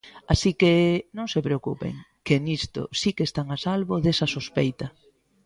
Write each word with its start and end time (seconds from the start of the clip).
Así 0.33 0.51
que, 0.61 0.73
non 1.17 1.27
se 1.33 1.41
preocupen 1.47 1.93
que 2.25 2.35
nisto 2.47 2.81
si 2.99 3.09
que 3.15 3.27
están 3.29 3.47
a 3.55 3.57
salvo 3.65 3.95
desa 4.05 4.27
sospeita. 4.35 4.87